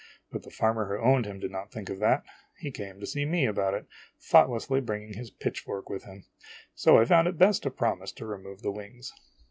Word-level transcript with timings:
But 0.31 0.41
the 0.41 0.49
farmer 0.49 0.87
who 0.87 0.99
owned 1.05 1.27
him 1.27 1.39
did 1.39 1.51
not 1.51 1.71
think 1.71 1.87
of 1.87 1.99
that. 1.99 2.23
He 2.57 2.71
came 2.71 2.99
to 2.99 3.05
see 3.05 3.23
me 3.23 3.45
about 3.45 3.75
it, 3.75 3.85
thoughtlessly 4.19 4.81
bringing 4.81 5.13
his 5.13 5.29
pitchfork 5.29 5.91
with 5.91 6.05
him; 6.05 6.25
so 6.73 6.97
I 6.97 7.05
found 7.05 7.27
it 7.27 7.37
best 7.37 7.61
to 7.61 7.69
promise 7.69 8.11
to 8.13 8.25
remove 8.25 8.63
the 8.63 8.71
wings. 8.71 9.13